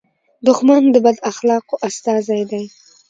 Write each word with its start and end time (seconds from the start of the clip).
دښمن 0.47 0.83
د 0.93 0.95
بد 1.05 1.17
اخلاقو 1.31 1.75
استازی 1.87 2.41
دی 2.51 2.63